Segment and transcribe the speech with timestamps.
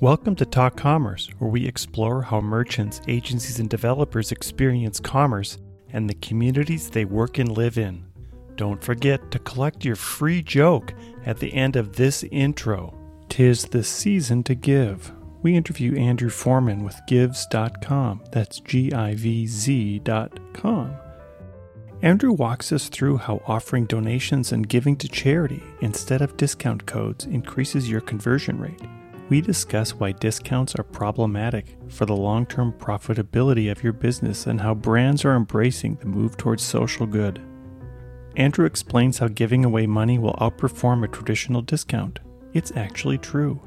[0.00, 5.58] Welcome to Talk Commerce, where we explore how merchants, agencies, and developers experience commerce
[5.92, 8.06] and the communities they work and live in.
[8.56, 10.94] Don't forget to collect your free joke
[11.26, 12.98] at the end of this intro.
[13.28, 15.12] Tis the season to give.
[15.42, 18.24] We interview Andrew Forman with Givz.com.
[18.32, 20.96] That's G I V Z.com.
[22.00, 27.26] Andrew walks us through how offering donations and giving to charity instead of discount codes
[27.26, 28.80] increases your conversion rate.
[29.30, 34.60] We discuss why discounts are problematic for the long term profitability of your business and
[34.60, 37.40] how brands are embracing the move towards social good.
[38.36, 42.18] Andrew explains how giving away money will outperform a traditional discount.
[42.54, 43.60] It's actually true.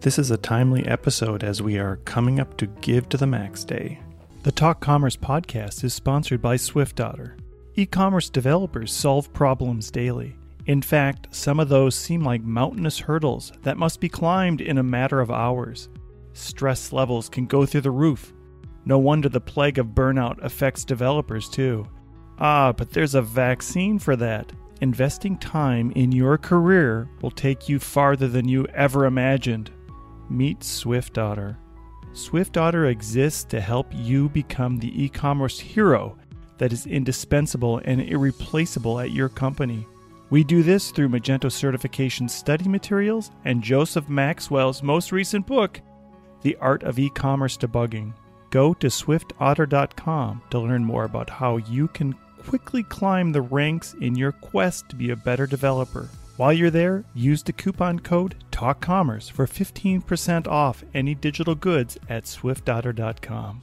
[0.00, 3.62] This is a timely episode as we are coming up to Give to the Max
[3.62, 4.00] Day.
[4.42, 7.38] The Talk Commerce podcast is sponsored by Swift SwiftOtter.
[7.76, 10.36] E commerce developers solve problems daily.
[10.70, 14.84] In fact, some of those seem like mountainous hurdles that must be climbed in a
[14.84, 15.88] matter of hours.
[16.32, 18.32] Stress levels can go through the roof.
[18.84, 21.88] No wonder the plague of burnout affects developers too.
[22.38, 24.52] Ah, but there's a vaccine for that.
[24.80, 29.72] Investing time in your career will take you farther than you ever imagined.
[30.28, 31.56] Meet SwiftOtter.
[32.12, 36.16] SwiftOtter exists to help you become the e commerce hero
[36.58, 39.84] that is indispensable and irreplaceable at your company.
[40.30, 45.80] We do this through Magento certification study materials and Joseph Maxwell's most recent book,
[46.42, 48.14] The Art of E-commerce Debugging.
[48.50, 52.14] Go to swiftotter.com to learn more about how you can
[52.46, 56.08] quickly climb the ranks in your quest to be a better developer.
[56.36, 62.24] While you're there, use the coupon code TALKCommerce for 15% off any digital goods at
[62.24, 63.62] swiftotter.com.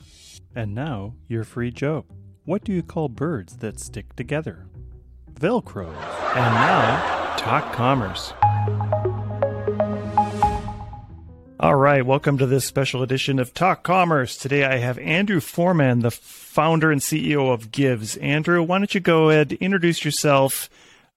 [0.53, 2.07] And now, your free joke.
[2.43, 4.67] What do you call birds that stick together?
[5.39, 5.87] Velcro.
[5.87, 8.33] And now, Talk Commerce.
[11.59, 14.37] All right, welcome to this special edition of Talk Commerce.
[14.37, 18.21] Today I have Andrew Forman, the founder and CEO of Givz.
[18.21, 20.69] Andrew, why don't you go ahead, introduce yourself,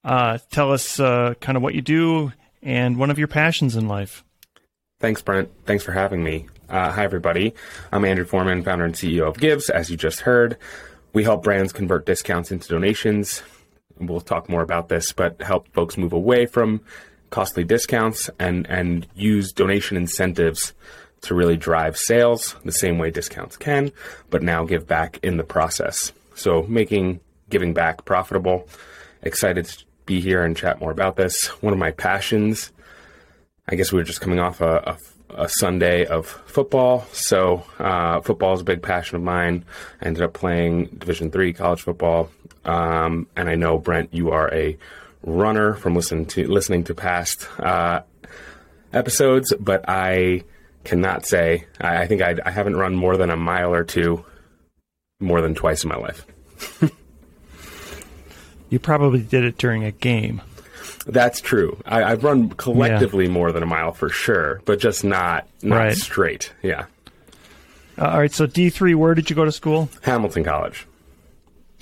[0.05, 2.33] uh, tell us uh, kind of what you do
[2.63, 4.25] and one of your passions in life.
[4.99, 5.51] Thanks, Brent.
[5.65, 6.47] Thanks for having me.
[6.69, 7.55] Uh, hi, everybody.
[7.91, 10.57] I'm Andrew Forman, founder and CEO of Givz, as you just heard.
[11.13, 13.43] We help brands convert discounts into donations.
[14.01, 16.81] We'll talk more about this, but help folks move away from
[17.31, 20.73] costly discounts and, and use donation incentives
[21.23, 23.93] to really drive sales the same way discounts can,
[24.31, 26.13] but now give back in the process.
[26.35, 28.67] So making giving back profitable.
[29.23, 31.47] Excited to be here and chat more about this.
[31.63, 32.73] One of my passions.
[33.69, 34.99] I guess we were just coming off a, a,
[35.37, 39.65] a Sunday of football, so uh, football is a big passion of mine.
[40.01, 42.31] I ended up playing Division three college football,
[42.65, 44.77] um, and I know Brent, you are a
[45.23, 48.03] runner from listening to listening to past uh,
[48.93, 50.45] episodes, but I
[50.85, 53.85] cannot say I, I think I'd, I have not run more than a mile or
[53.85, 54.25] two
[55.21, 56.27] more than twice in my life.
[58.71, 60.41] you probably did it during a game.
[61.13, 61.81] That's true.
[61.85, 63.33] I, have run collectively yeah.
[63.33, 65.97] more than a mile for sure, but just not not right.
[65.97, 66.53] straight.
[66.63, 66.87] Yeah.
[67.99, 68.33] Uh, all right.
[68.33, 69.89] So D three, where did you go to school?
[70.03, 70.87] Hamilton College.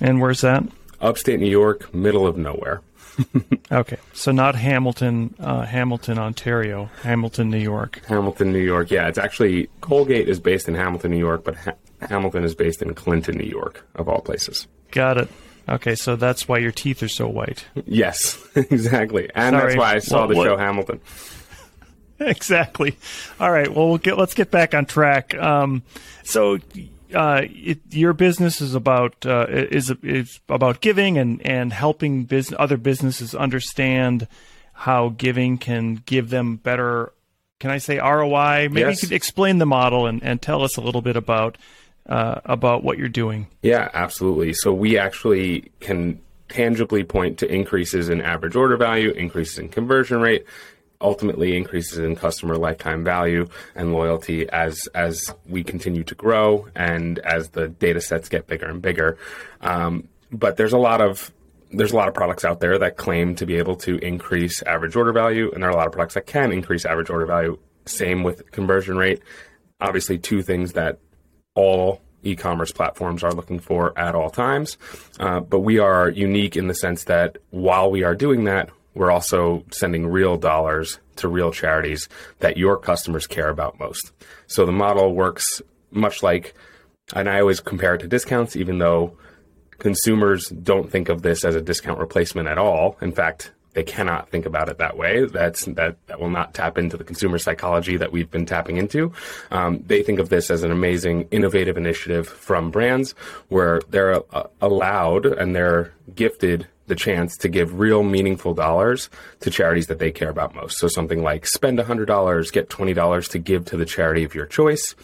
[0.00, 0.64] And where's that?
[1.00, 2.82] Upstate New York, middle of nowhere.
[3.72, 8.00] okay, so not Hamilton, uh, Hamilton, Ontario, Hamilton, New York.
[8.06, 8.90] Hamilton, New York.
[8.90, 12.80] Yeah, it's actually Colgate is based in Hamilton, New York, but ha- Hamilton is based
[12.80, 14.68] in Clinton, New York, of all places.
[14.92, 15.28] Got it.
[15.68, 17.64] Okay, so that's why your teeth are so white.
[17.86, 19.66] Yes, exactly, and Sorry.
[19.66, 20.44] that's why I saw well, the what?
[20.44, 21.00] show Hamilton.
[22.20, 22.96] exactly.
[23.38, 23.72] All right.
[23.72, 25.34] Well, we'll get let's get back on track.
[25.34, 25.82] Um,
[26.24, 26.58] so
[27.14, 32.58] uh, it, your business is about uh, is is about giving and and helping business
[32.58, 34.26] other businesses understand
[34.72, 37.12] how giving can give them better.
[37.60, 38.68] Can I say ROI?
[38.70, 39.02] Maybe yes.
[39.02, 41.58] you could explain the model and, and tell us a little bit about
[42.08, 43.46] uh, about what you're doing.
[43.62, 44.52] Yeah, absolutely.
[44.54, 50.20] So we actually can tangibly point to increases in average order value, increases in conversion
[50.20, 50.46] rate,
[51.00, 57.18] ultimately increases in customer lifetime value and loyalty as as we continue to grow and
[57.20, 59.18] as the data sets get bigger and bigger.
[59.60, 61.32] Um, but there's a lot of
[61.70, 64.96] there's a lot of products out there that claim to be able to increase average
[64.96, 67.58] order value, and there are a lot of products that can increase average order value.
[67.84, 69.20] Same with conversion rate.
[69.80, 70.98] Obviously, two things that
[71.58, 74.76] all e-commerce platforms are looking for at all times.
[75.18, 79.10] Uh, but we are unique in the sense that while we are doing that, we're
[79.10, 82.08] also sending real dollars to real charities
[82.40, 84.12] that your customers care about most.
[84.46, 86.54] So the model works much like,
[87.14, 89.16] and I always compare it to discounts, even though
[89.78, 92.96] consumers don't think of this as a discount replacement at all.
[93.00, 95.24] In fact, they cannot think about it that way.
[95.24, 99.12] That's that that will not tap into the consumer psychology that we've been tapping into.
[99.52, 103.12] Um, they think of this as an amazing, innovative initiative from brands
[103.50, 109.10] where they're uh, allowed and they're gifted the chance to give real meaningful dollars
[109.40, 110.78] to charities that they care about most.
[110.78, 114.96] So something like spend $100, get $20 to give to the charity of your choice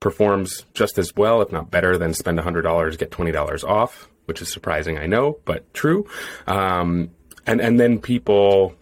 [0.00, 4.50] performs just as well, if not better, than spend $100, get $20 off, which is
[4.50, 6.08] surprising, I know, but true.
[6.46, 7.10] Um,
[7.46, 8.74] and, and then people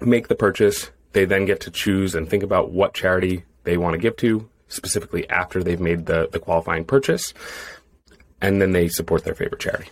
[0.00, 0.90] make the purchase.
[1.12, 4.48] They then get to choose and think about what charity they want to give to,
[4.68, 7.34] specifically after they've made the, the qualifying purchase.
[8.40, 9.88] And then they support their favorite charity.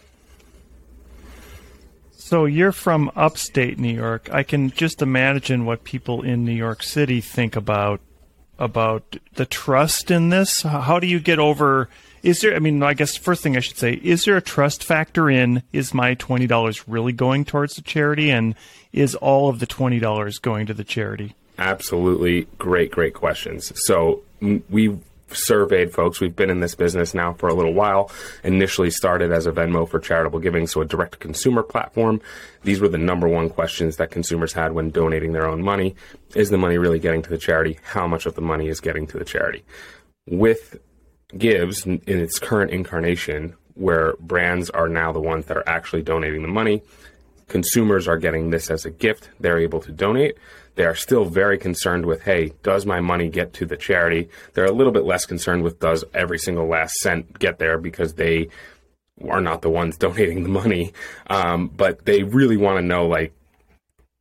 [2.12, 4.28] So you're from upstate New York.
[4.32, 8.00] I can just imagine what people in New York City think about
[8.56, 10.62] about the trust in this.
[10.62, 11.88] How do you get over?
[12.22, 12.54] Is there?
[12.54, 15.62] I mean, I guess first thing I should say is there a trust factor in?
[15.72, 18.54] Is my twenty dollars really going towards the charity, and
[18.92, 21.34] is all of the twenty dollars going to the charity?
[21.58, 23.72] Absolutely, great, great questions.
[23.86, 24.22] So
[24.70, 24.98] we
[25.32, 26.20] surveyed folks.
[26.20, 28.10] We've been in this business now for a little while.
[28.42, 32.20] Initially started as a Venmo for charitable giving, so a direct consumer platform.
[32.64, 35.94] These were the number one questions that consumers had when donating their own money.
[36.34, 37.78] Is the money really getting to the charity?
[37.82, 39.64] How much of the money is getting to the charity?
[40.26, 40.78] With
[41.34, 46.42] Givz in its current incarnation, where brands are now the ones that are actually donating
[46.42, 46.82] the money,
[47.48, 49.28] consumers are getting this as a gift.
[49.38, 50.38] They're able to donate.
[50.76, 54.30] They are still very concerned with, hey, does my money get to the charity?
[54.54, 58.14] They're a little bit less concerned with does every single last cent get there because
[58.14, 58.48] they
[59.28, 60.92] are not the ones donating the money.
[61.26, 63.34] Um, but they really want to know, like,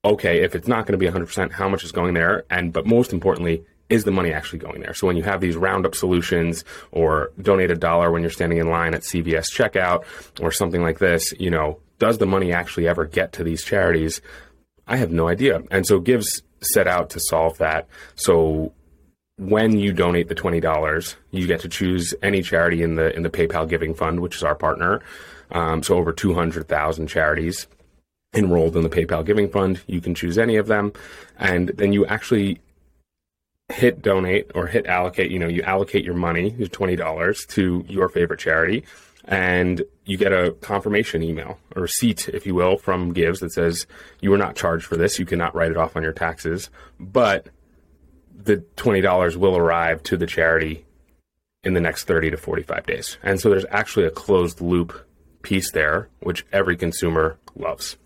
[0.03, 2.44] okay, if it's not going to be 100%, how much is going there?
[2.50, 4.94] And, but most importantly, is the money actually going there?
[4.94, 8.69] So when you have these roundup solutions or donate a dollar when you're standing in
[8.69, 10.03] line at CVS checkout
[10.39, 14.21] or something like this, you know, does the money actually ever get to these charities?
[14.88, 15.62] I have no idea.
[15.71, 17.88] And so Givz set out to solve that.
[18.15, 18.74] So
[19.38, 23.24] when you donate the twenty dollars, you get to choose any charity in the in
[23.24, 25.01] the PayPal Giving Fund, which is our partner.
[25.51, 27.68] Um, so over two hundred thousand charities
[28.33, 29.81] enrolled in the PayPal Giving Fund.
[29.88, 30.92] You can choose any of them,
[31.38, 32.59] and then you actually
[33.69, 35.31] hit donate or hit allocate.
[35.31, 38.83] You know, you allocate your money, your twenty dollars, to your favorite charity,
[39.25, 43.86] and you get a confirmation email, a receipt, if you will, from Givz that says
[44.21, 45.19] you were not charged for this.
[45.19, 46.69] You cannot write it off on your taxes,
[47.00, 47.48] but
[48.36, 50.86] the $20 will arrive to the charity
[51.63, 53.18] in the next 30 to 45 days.
[53.21, 55.06] And so there's actually a closed loop
[55.42, 57.98] piece there, which every consumer loves.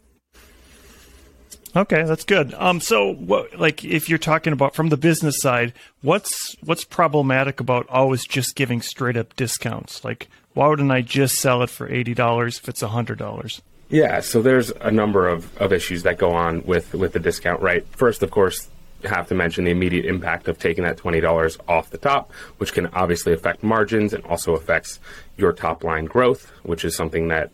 [1.75, 2.53] Okay, that's good.
[2.53, 7.59] Um, so, what, like, if you're talking about from the business side, what's what's problematic
[7.59, 10.03] about always just giving straight up discounts?
[10.03, 13.61] Like, why wouldn't I just sell it for eighty dollars if it's hundred dollars?
[13.89, 17.61] Yeah, so there's a number of, of issues that go on with with the discount,
[17.61, 17.85] right?
[17.87, 18.69] First, of course,
[19.05, 22.87] have to mention the immediate impact of taking that $20 off the top, which can
[22.87, 24.99] obviously affect margins and also affects
[25.37, 27.51] your top line growth, which is something that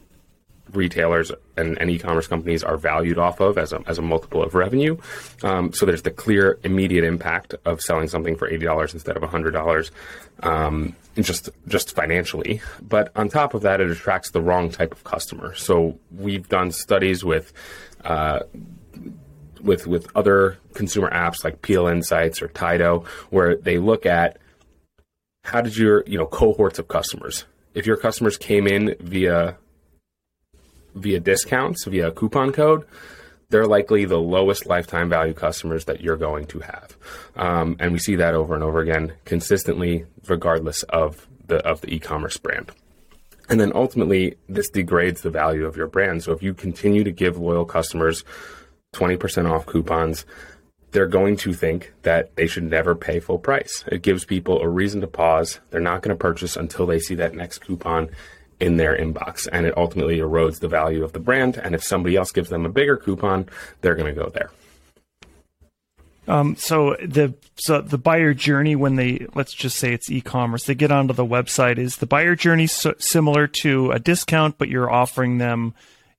[0.74, 4.56] retailers and, and, e-commerce companies are valued off of as a, as a multiple of
[4.56, 4.98] revenue.
[5.44, 9.24] Um, so there's the clear immediate impact of selling something for eighty dollars instead of
[9.24, 9.92] hundred dollars,
[10.42, 12.62] um, just just financially.
[12.81, 15.56] But on top of that, it attracts the wrong type of customer.
[15.56, 17.53] So we've done studies with.
[18.03, 18.39] Uh,
[19.62, 24.38] with with other consumer apps like Peel Insights or Tydo, where they look at
[25.44, 27.46] how did your you know cohorts of customers.
[27.74, 29.58] If your customers came in via
[30.96, 32.86] via discounts, via coupon code,
[33.50, 36.96] they're likely the lowest lifetime value customers that you're going to have.
[37.36, 41.93] Um, and we see that over and over again consistently, regardless of the of the
[41.93, 42.72] e-commerce brand.
[43.50, 46.24] And then ultimately, this degrades the value of your brand.
[46.24, 48.24] So if you continue to give loyal customers
[48.93, 50.25] 20% off coupons,
[50.91, 53.84] they're going to think that they should never pay full price.
[53.88, 55.60] It gives people a reason to pause.
[55.72, 58.10] They're not going to purchase until they see that next coupon
[58.60, 61.58] in their inbox and it ultimately erodes the value of the brand.
[61.58, 63.48] And if somebody else gives them a bigger coupon,
[63.82, 64.51] they're going to go there.
[66.28, 70.75] Um, so the so the buyer journey when they let's just say it's e-commerce, they
[70.75, 71.80] get onto the website.
[71.80, 75.74] Is the buyer journey so, similar to a discount, but you're offering them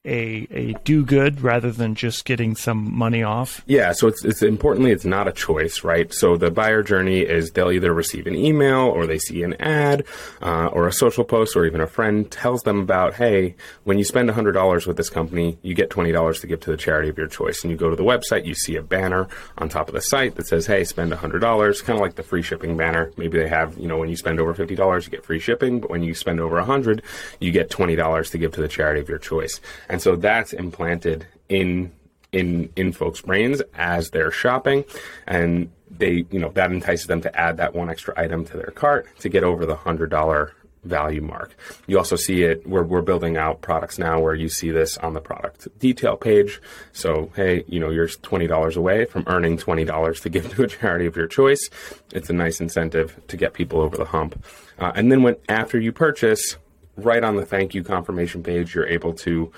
[0.07, 3.63] a a do good rather than just getting some money off?
[3.67, 6.13] Yeah, so it's it's importantly it's not a choice, right?
[6.13, 10.07] So the buyer journey is they'll either receive an email or they see an ad
[10.41, 14.05] uh, or a social post or even a friend tells them about, hey, when you
[14.05, 17.11] spend hundred dollars with this company, you get twenty dollars to give to the charity
[17.11, 17.63] of your choice.
[17.63, 19.29] And you go to the website, you see a banner
[19.59, 22.23] on top of the site that says, hey, spend hundred dollars, kind of like the
[22.23, 23.13] free shipping banner.
[23.19, 25.81] Maybe they have, you know, when you spend over fifty dollars, you get free shipping,
[25.81, 27.03] but when you spend over a hundred,
[27.39, 29.61] you get twenty dollars to give to the charity of your choice.
[29.91, 31.93] And so that's implanted in
[32.33, 34.85] in in folks' brains as they're shopping,
[35.27, 38.71] and they you know that entices them to add that one extra item to their
[38.71, 40.55] cart to get over the hundred dollar
[40.85, 41.55] value mark.
[41.87, 45.13] You also see it, we're, we're building out products now where you see this on
[45.13, 46.59] the product detail page.
[46.95, 51.05] So, hey, you know, you're $20 away from earning $20 to give to a charity
[51.05, 51.69] of your choice.
[52.15, 54.43] It's a nice incentive to get people over the hump.
[54.79, 56.57] Uh, and then when, after you purchase,
[56.97, 59.53] right on the thank you confirmation page, you're able to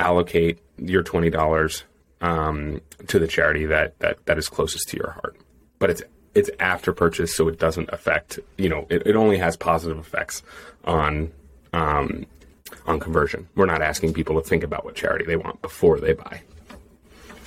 [0.00, 1.82] allocate your $20
[2.20, 5.36] um, to the charity that, that, that is closest to your heart.
[5.78, 6.02] But it's
[6.34, 8.38] it's after purchase, so it doesn't affect.
[8.56, 10.42] You know, it, it only has positive effects
[10.84, 11.32] on
[11.72, 12.26] um,
[12.86, 13.48] on conversion.
[13.56, 16.42] We're not asking people to think about what charity they want before they buy.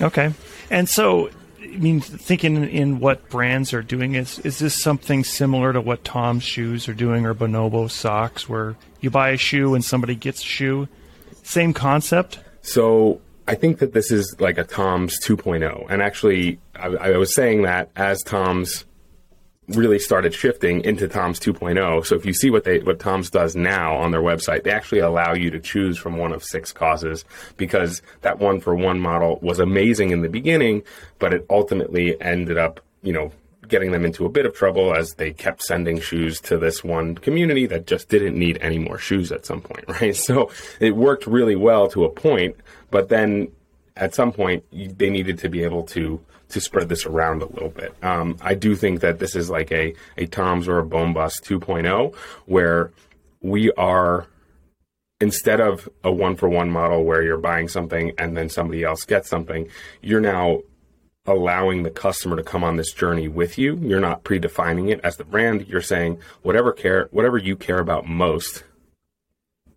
[0.02, 0.34] Okay,
[0.70, 1.30] and so
[1.62, 6.04] I mean, thinking in what brands are doing is is this something similar to what
[6.04, 10.42] Tom's shoes are doing or Bombas socks, where you buy a shoe and somebody gets
[10.42, 10.88] a shoe?
[11.44, 12.40] Same concept.
[12.62, 15.86] So I think that this is like a Tom's 2.0.
[15.90, 18.86] And actually, I, I, was saying that as Tom's
[19.68, 22.06] really started shifting into Tom's 2.0.
[22.06, 25.00] So if you see what they what Tom's does now on their website, they actually
[25.00, 27.26] allow you to choose from one of six causes
[27.58, 30.84] because that one for one model was amazing in the beginning,
[31.20, 33.32] but it ultimately ended up, you know,
[33.74, 37.16] getting them into a bit of trouble as they kept sending shoes to this one
[37.16, 40.16] community that just didn't need any more shoes at some point, right?
[40.16, 42.56] So it worked really well to a point,
[42.92, 43.48] but then
[43.96, 47.70] at some point they needed to be able to to spread this around a little
[47.70, 47.96] bit.
[48.04, 52.16] Um, I do think that this is like a a Tom's or a Bombas 2.0
[52.46, 52.92] where
[53.42, 54.28] we are
[55.20, 59.04] instead of a one for one model where you're buying something and then somebody else
[59.04, 59.68] gets something,
[60.04, 60.62] you're now
[61.26, 63.78] allowing the customer to come on this journey with you.
[63.78, 65.68] You're not predefining it as the brand.
[65.68, 68.64] You're saying whatever care, whatever you care about most,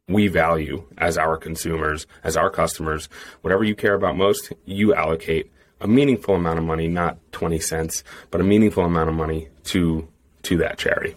[0.09, 3.09] we value as our consumers, as our customers.
[3.43, 5.51] Whatever you care about most, you allocate
[5.81, 10.09] a meaningful amount of money, not 20 cents, but a meaningful amount of money to
[10.43, 11.17] to that charity.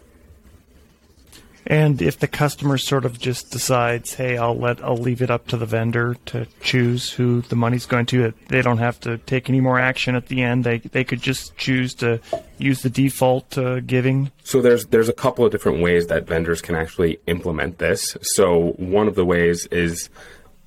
[1.70, 5.46] And if the customer sort of just decides, "Hey, I'll let I'll leave it up
[5.48, 9.50] to the vendor to choose who the money's going to," they don't have to take
[9.50, 10.64] any more action at the end.
[10.64, 12.20] They they could just choose to
[12.58, 14.32] use the default uh, giving.
[14.44, 18.18] So there's there's a couple of different ways that vendors can actually implement this.
[18.22, 20.10] So one of the ways is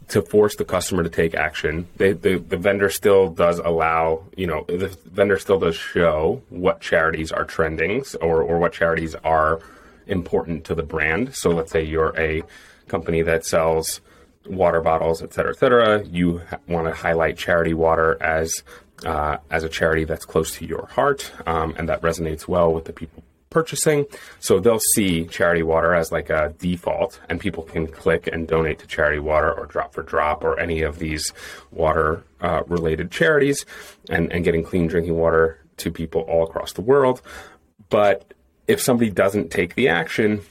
[0.08, 1.88] to force the customer to take action.
[1.96, 6.80] They, the, the vendor still does allow, you know, the vendor still does show what
[6.80, 9.60] charities are trending or, or what charities are
[10.06, 11.34] important to the brand.
[11.34, 12.42] So let's say you're a
[12.88, 14.00] company that sells
[14.46, 16.04] water bottles, et cetera, et cetera.
[16.04, 18.62] You want to highlight charity water as
[19.06, 22.84] uh, as a charity that's close to your heart, um, and that resonates well with
[22.84, 24.06] the people purchasing.
[24.40, 28.78] So they'll see charity water as like a default, and people can click and donate
[28.78, 31.32] to charity water or drop for drop or any of these
[31.70, 33.66] water uh, related charities,
[34.08, 37.22] and and getting clean drinking water to people all across the world.
[37.90, 38.32] But
[38.66, 40.42] if somebody doesn't take the action,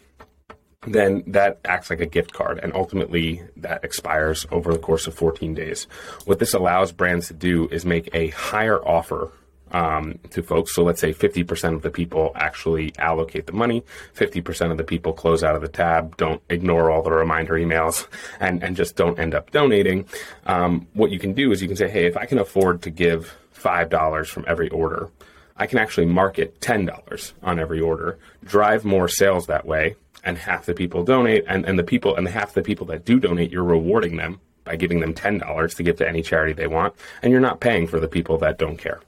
[0.87, 5.13] then that acts like a gift card and ultimately that expires over the course of
[5.13, 5.83] 14 days.
[6.25, 9.31] What this allows brands to do is make a higher offer
[9.71, 10.73] um, to folks.
[10.73, 13.83] So let's say 50% of the people actually allocate the money,
[14.15, 18.07] 50% of the people close out of the tab, don't ignore all the reminder emails,
[18.39, 20.05] and, and just don't end up donating.
[20.45, 22.89] Um, what you can do is you can say, hey, if I can afford to
[22.89, 25.09] give $5 from every order,
[25.57, 30.65] I can actually market $10 on every order, drive more sales that way, and half
[30.65, 33.63] the people donate, and, and the people and half the people that do donate, you're
[33.63, 37.41] rewarding them by giving them $10 to give to any charity they want, and you're
[37.41, 39.01] not paying for the people that don't care.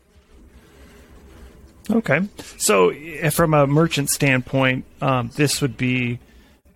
[1.90, 2.22] Okay.
[2.58, 6.20] So, eh, from a merchant standpoint, um, this would be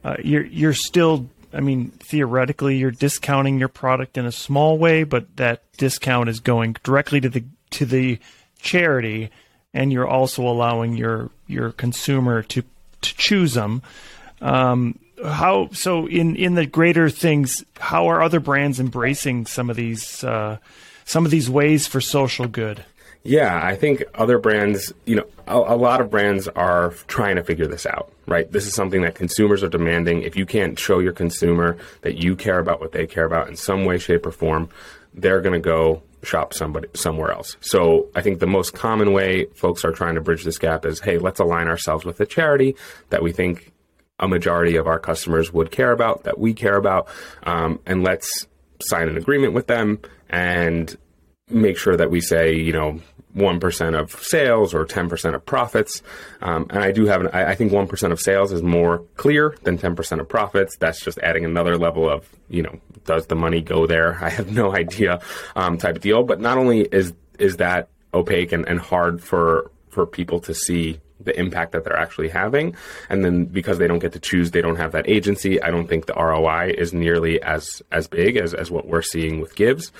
[0.03, 1.29] uh, you're you're still.
[1.53, 6.41] I mean, theoretically, you're discounting your product in a small way, but that discount is
[6.41, 8.19] going directly to the to the
[8.59, 9.29] charity
[9.77, 12.63] and you're also allowing your your consumer to
[13.01, 13.83] to choose them.
[14.41, 17.63] Um, how so in in the greater things?
[17.79, 20.57] How are other brands embracing some of these uh,
[21.05, 22.83] some of these ways for social good?
[23.23, 27.43] Yeah, I think other brands, you know, a, a, lot of brands are trying to
[27.43, 28.49] figure this out, right?
[28.49, 30.21] This is something that consumers are demanding.
[30.21, 33.57] If you can't show your consumer that you care about what they care about in
[33.57, 34.69] some way, shape, or form,
[35.13, 37.57] they're going to go shop somebody somewhere else.
[37.61, 40.99] So I think the most common way folks are trying to bridge this gap is,
[40.99, 42.75] hey, let's align ourselves with a charity
[43.09, 43.71] that we think
[44.19, 47.07] a majority of our customers would care about, that we care about,
[47.43, 48.47] um, and let's
[48.81, 50.97] sign an agreement with them and
[51.49, 52.99] make sure that we say, you know,
[53.35, 56.01] 1% of sales or 10% of profits.
[56.41, 59.55] Um, and I do have, an, I, I think 1% of sales is more clear
[59.63, 60.75] than 10% of profits.
[60.77, 64.23] That's just adding another level of, you know, does the money go there?
[64.23, 65.19] I have no idea
[65.55, 66.21] um, type of deal.
[66.21, 70.99] But not only is, is that opaque and, and hard for, for people to see
[71.19, 72.75] the impact that they're actually having.
[73.09, 75.61] And then because they don't get to choose, they don't have that agency.
[75.61, 79.39] I don't think the ROI is nearly as as big as, as what we're seeing
[79.39, 79.91] with Givz.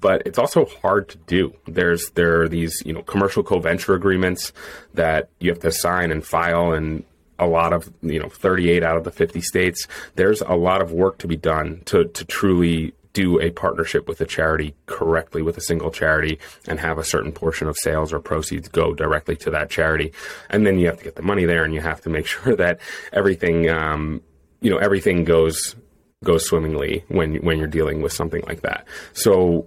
[0.00, 1.54] But it's also hard to do.
[1.66, 4.52] There's there are these, you know, commercial co-venture agreements
[4.94, 7.04] that you have to sign and file and
[7.38, 10.92] a lot of you know 38 out of the 50 states there's a lot of
[10.92, 15.56] work to be done to to truly do a partnership with a charity correctly with
[15.56, 19.50] a single charity and have a certain portion of sales or proceeds go directly to
[19.50, 20.12] that charity.
[20.50, 22.54] And then you have to get the money there and you have to make sure
[22.54, 22.78] that
[23.12, 24.22] everything, um,
[24.60, 25.74] you know, everything goes,
[26.22, 28.86] goes swimmingly when, when you're dealing with something like that.
[29.14, 29.66] So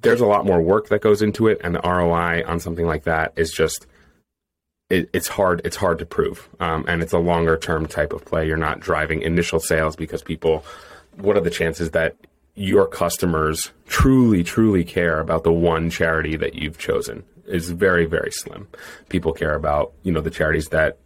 [0.00, 3.04] there's a lot more work that goes into it and the ROI on something like
[3.04, 3.86] that is just,
[4.92, 5.62] it, it's hard.
[5.64, 8.46] It's hard to prove, um, and it's a longer term type of play.
[8.46, 10.64] You're not driving initial sales because people.
[11.16, 12.16] What are the chances that
[12.54, 18.30] your customers truly, truly care about the one charity that you've chosen is very, very
[18.30, 18.68] slim.
[19.08, 20.98] People care about, you know, the charities that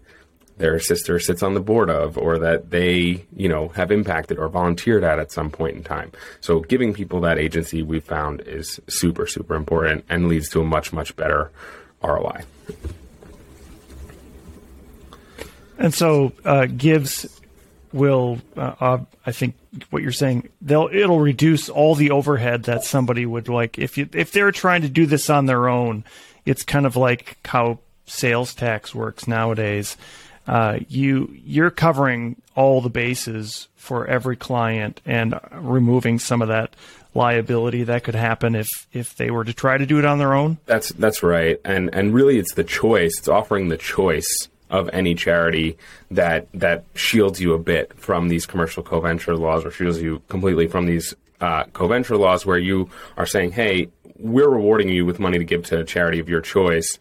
[0.59, 4.49] their sister sits on the board of or that they, you know, have impacted or
[4.49, 6.11] volunteered at at some point in time.
[6.41, 10.65] So giving people that agency we found is super, super important and leads to a
[10.65, 11.51] much, much better
[12.03, 12.43] ROI.
[15.79, 17.41] And so uh, Givz
[17.93, 19.55] will uh, uh, I think
[19.91, 23.79] what you're saying they'll it'll reduce all the overhead that somebody would like.
[23.79, 26.05] If you if they're trying to do this on their own
[26.47, 29.97] it's kind of like how sales tax works nowadays.
[30.47, 36.75] Uh, you you're covering all the bases for every client and removing some of that
[37.15, 40.35] liability that could happen if if they were to try to do it on their
[40.35, 40.59] own.
[40.67, 41.61] That's that's right.
[41.65, 43.19] And and really it's the choice.
[43.19, 45.77] It's offering the choice of any charity
[46.11, 50.67] that that shields you a bit from these commercial co-venture laws or shields you completely
[50.67, 55.39] from these uh, co-venture laws where you are saying, hey, we're rewarding you with money
[55.39, 56.99] to give to a charity of your choice,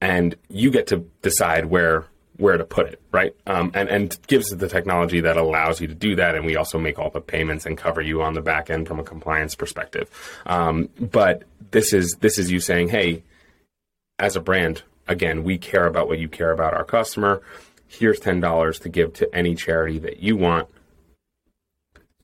[0.00, 2.06] and you get to decide where
[2.36, 3.34] where to put it, right?
[3.46, 6.78] Um, and and Givz the technology that allows you to do that, and we also
[6.78, 10.10] make all the payments and cover you on the back end from a compliance perspective.
[10.46, 13.22] Um, but this is this is you saying, hey,
[14.18, 17.42] as a brand, again, we care about what you care about our customer.
[17.86, 20.68] Here's $10 to give to any charity that you want.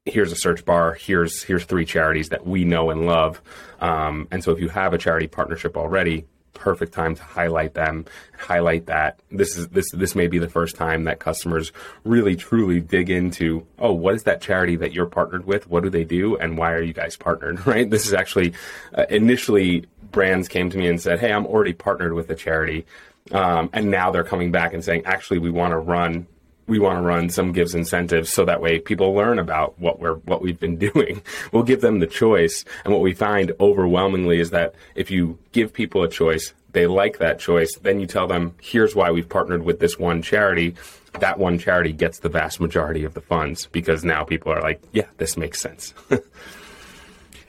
[0.05, 0.95] Here's a search bar.
[0.95, 3.43] Here's here's three charities that we know and love.
[3.81, 8.07] Um, and so, if you have a charity partnership already, perfect time to highlight them,
[8.39, 11.71] highlight that this is this this may be the first time that customers
[12.05, 15.69] really truly dig into oh what is that charity that you're partnered with?
[15.69, 17.65] What do they do, and why are you guys partnered?
[17.67, 17.91] Right?
[17.91, 18.55] This is actually
[18.95, 22.87] uh, initially brands came to me and said, "Hey, I'm already partnered with a charity,"
[23.33, 26.27] um, and now they're coming back and saying, "Actually, we want to run."
[26.67, 30.17] We want to run some Givz incentives so that way people learn about what we're
[30.17, 31.23] what we've been doing.
[31.53, 35.73] We'll give them the choice, and what we find overwhelmingly is that if you give
[35.73, 37.77] people a choice, they like that choice.
[37.77, 40.75] Then you tell them, "Here's why we've partnered with this one charity."
[41.21, 44.83] That one charity gets the vast majority of the funds because now people are like,
[44.93, 45.95] "Yeah, this makes sense."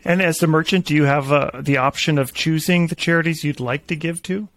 [0.07, 3.59] And as the merchant, do you have uh, the option of choosing the charities you'd
[3.59, 4.47] like to give to?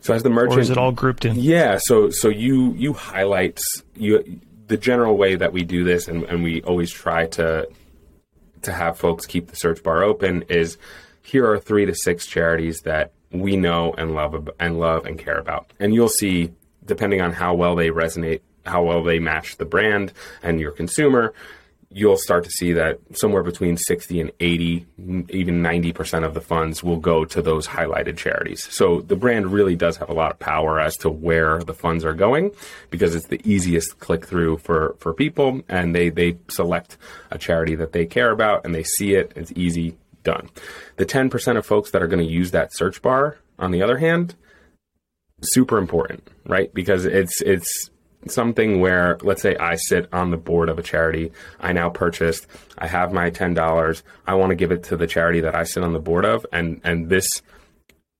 [0.00, 1.36] So as the merchant, or is it all grouped in?
[1.36, 1.78] Yeah.
[1.80, 3.60] So so you you highlight
[3.94, 7.68] you the general way that we do this, and, and we always try to
[8.62, 10.42] to have folks keep the search bar open.
[10.48, 10.78] Is
[11.22, 15.38] here are three to six charities that we know and love and love and care
[15.38, 16.52] about, and you'll see
[16.84, 21.34] depending on how well they resonate, how well they match the brand and your consumer
[21.92, 24.86] you'll start to see that somewhere between 60 and 80,
[25.30, 28.62] even 90% of the funds will go to those highlighted charities.
[28.72, 32.04] So the brand really does have a lot of power as to where the funds
[32.04, 32.52] are going
[32.90, 36.96] because it's the easiest click through for, for people and they, they select
[37.32, 39.32] a charity that they care about and they see it.
[39.34, 40.48] It's easy done.
[40.96, 43.98] The 10% of folks that are going to use that search bar, on the other
[43.98, 44.36] hand,
[45.42, 46.72] super important, right?
[46.72, 47.90] Because it's, it's,
[48.28, 52.46] something where, let's say I sit on the board of a charity, I now purchased,
[52.76, 55.82] I have my $10, I want to give it to the charity that I sit
[55.82, 57.42] on the board of, and, and this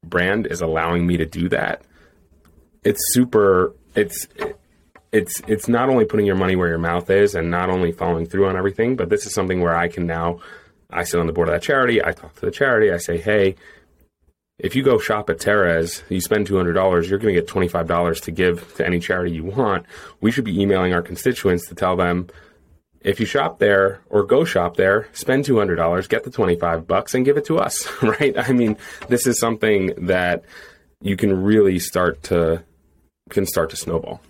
[0.04, 1.82] brand is allowing me to do that.
[2.82, 4.26] It's super, it's,
[5.12, 8.26] it's, it's not only putting your money where your mouth is and not only following
[8.26, 10.40] through on everything, but this is something where I can now,
[10.88, 13.18] I sit on the board of that charity, I talk to the charity, I say,
[13.18, 13.56] hey,
[14.62, 18.30] if you go shop at Terez, you spend $200, you're going to get $25 to
[18.30, 19.86] give to any charity you want.
[20.20, 22.28] We should be emailing our constituents to tell them
[23.00, 27.24] if you shop there or go shop there, spend $200, get the 25 bucks and
[27.24, 28.36] give it to us, right?
[28.38, 28.76] I mean,
[29.08, 30.44] this is something that
[31.00, 32.62] you can really start to
[33.30, 34.20] can start to snowball.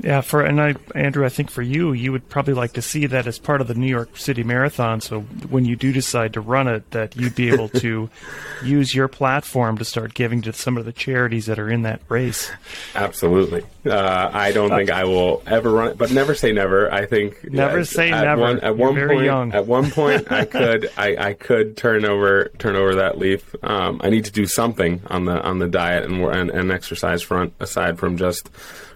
[0.00, 3.06] Yeah, for and I, Andrew, I think for you, you would probably like to see
[3.06, 5.00] that as part of the New York City Marathon.
[5.00, 8.10] So when you do decide to run it, that you'd be able to
[8.64, 12.00] use your platform to start giving to some of the charities that are in that
[12.08, 12.50] race.
[12.94, 13.62] Absolutely.
[13.86, 16.92] Uh, I don't think I will ever run it, but never say never.
[16.92, 18.40] I think never uh, say at never.
[18.40, 19.52] One, at You're one very point, young.
[19.52, 23.54] at one point, I could, I, I could turn over, turn over that leaf.
[23.62, 27.22] Um, I need to do something on the on the diet and and, and exercise
[27.22, 28.50] front aside from just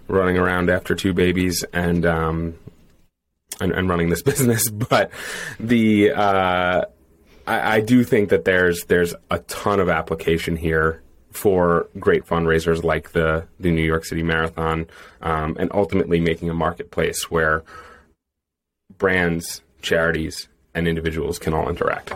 [0.08, 2.58] running around after two babies and um,
[3.60, 4.68] and, and running this business.
[4.68, 5.10] But
[5.60, 6.84] the uh,
[7.46, 12.82] I, I do think that there's there's a ton of application here for great fundraisers
[12.82, 14.86] like the the New York City Marathon,
[15.22, 17.62] um, and ultimately making a marketplace where
[18.96, 22.12] brands, charities, and individuals can all interact.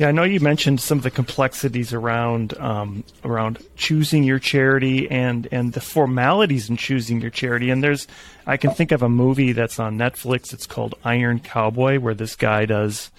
[0.00, 5.10] Yeah, I know you mentioned some of the complexities around um, around choosing your charity
[5.10, 7.68] and and the formalities in choosing your charity.
[7.68, 8.08] And there's,
[8.46, 10.54] I can think of a movie that's on Netflix.
[10.54, 13.10] It's called Iron Cowboy, where this guy does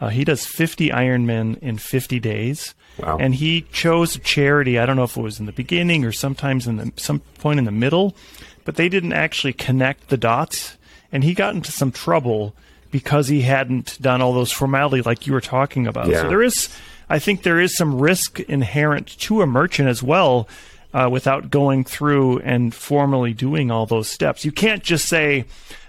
[0.00, 2.74] uh, he does 50 Ironmen in 50 days.
[2.98, 3.18] Wow.
[3.18, 4.78] And he chose a charity.
[4.78, 7.58] I don't know if it was in the beginning or sometimes in the, some point
[7.58, 8.16] in the middle,
[8.64, 10.78] but they didn't actually connect the dots.
[11.12, 12.56] And he got into some trouble
[12.94, 16.06] because he hadn't done all those formality like you were talking about.
[16.06, 16.22] Yeah.
[16.22, 16.68] So there is,
[17.08, 20.48] I think there is some risk inherent to a merchant as well.
[20.92, 25.44] Uh, without going through and formally doing all those steps, you can't just say,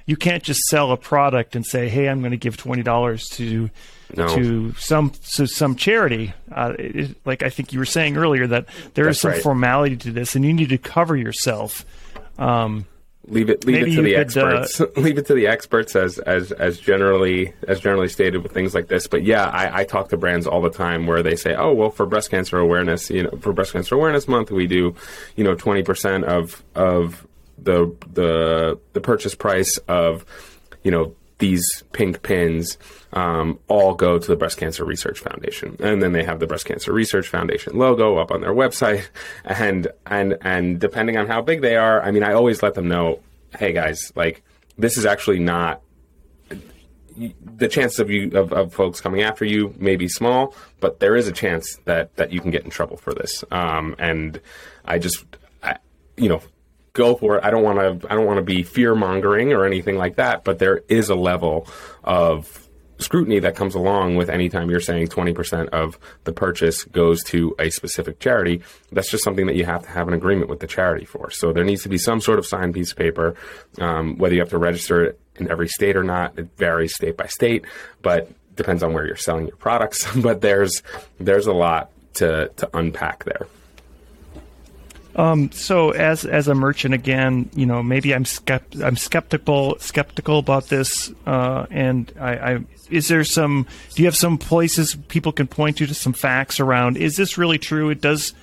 [0.08, 3.26] you can't just sell a product and say, "Hey, I'm going to give twenty dollars
[3.34, 3.70] to
[4.18, 4.28] No.
[4.36, 8.65] to some to some charity." Uh, it, like I think you were saying earlier, that
[8.96, 9.44] there is That's some right.
[9.44, 11.86] formality to this, and you need to cover yourself.
[13.27, 14.81] Leave it leave Maybe it to the could, uh, experts.
[14.97, 18.88] leave it to the experts as as as generally as generally stated with things like
[18.88, 19.07] this.
[19.07, 21.89] But yeah, I, I talk to brands all the time where they say, "Oh, well,
[21.89, 24.95] for breast cancer awareness, you know, for breast cancer awareness month, we do,
[25.35, 27.25] you know, twenty percent of of
[27.57, 30.25] the the the purchase price of,
[30.83, 32.78] you know." These pink pins
[33.12, 36.65] um, all go to the Breast Cancer Research Foundation, and then they have the Breast
[36.65, 39.08] Cancer Research Foundation logo up on their website.
[39.45, 42.88] And and and depending on how big they are, I mean, I always let them
[42.88, 43.19] know,
[43.58, 44.43] hey guys, like
[44.78, 45.82] this is actually not
[47.58, 51.15] the chances of you of, of folks coming after you may be small, but there
[51.15, 53.43] is a chance that that you can get in trouble for this.
[53.52, 54.39] Um, and
[54.84, 55.24] I just,
[55.63, 55.78] I,
[56.17, 56.41] you know,
[56.95, 57.43] go for it.
[57.43, 58.12] I don't want to.
[58.12, 60.43] I don't want to be fear mongering or anything like that.
[60.43, 61.67] But there is a level
[62.03, 62.65] of
[62.97, 67.53] scrutiny that comes along with any time you're saying 20% of the purchase goes to
[67.60, 68.62] a specific charity.
[68.91, 71.29] That's just something that you have to have an agreement with the charity for.
[71.29, 73.36] So there needs to be some sort of signed piece of paper,
[73.79, 76.39] um, whether you have to register it in every state or not.
[76.39, 77.65] It varies state by state,
[78.01, 80.08] but depends on where you're selling your products.
[80.21, 80.81] but there's
[81.19, 83.47] there's a lot to to unpack there.
[85.15, 90.67] So as as a merchant again, you know, maybe I'm skept- I'm skeptical skeptical about
[90.67, 91.12] this.
[91.25, 93.65] Uh, and I, I is there some?
[93.93, 96.97] Do you have some places people can point to to some facts around?
[96.97, 97.89] Is this really true?
[97.89, 98.34] It does.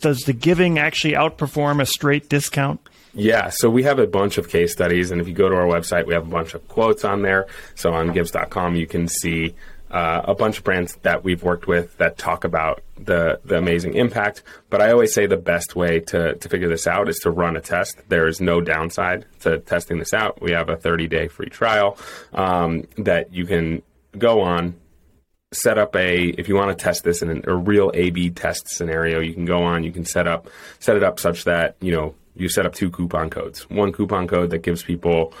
[0.00, 2.80] Does the giving actually outperform a straight discount?
[3.14, 5.64] Yeah, so we have a bunch of case studies, and if you go to our
[5.64, 7.46] website, we have a bunch of quotes on there.
[7.74, 9.54] So on Givz.com, you can see
[9.90, 13.94] uh, a bunch of brands that we've worked with that talk about the the amazing
[13.94, 14.42] impact.
[14.70, 17.56] But I always say the best way to to figure this out is to run
[17.56, 18.00] a test.
[18.08, 20.40] There is no downside to testing this out.
[20.42, 21.98] We have a 30 day free trial
[22.32, 23.82] um, that you can
[24.18, 24.74] go on
[25.52, 28.68] set up a if you want to test this in an, a real A/B test
[28.68, 29.84] scenario, you can go on.
[29.84, 32.90] You can set up set it up such that you know you set up two
[32.90, 33.68] coupon codes.
[33.70, 35.32] One coupon code that gives people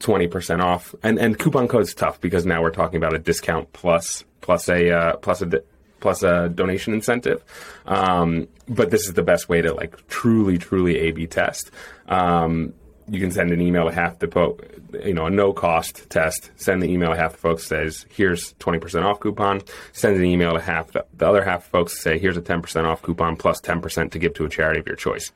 [0.00, 3.72] twenty percent off, and and coupon code's tough because now we're talking about a discount
[3.72, 5.60] plus plus a uh, plus a di-
[6.00, 7.44] plus a donation incentive.
[7.86, 11.70] Um, but this is the best way to like truly truly A/B test.
[12.08, 12.74] Um,
[13.08, 14.58] you can send an email to half the po-
[15.04, 16.50] you know a no cost test.
[16.56, 19.62] Send the email to half the folks says here's twenty percent off coupon.
[19.92, 22.86] Send an email to half the, the other half folks say here's a ten percent
[22.86, 25.32] off coupon plus plus ten percent to give to a charity of your choice.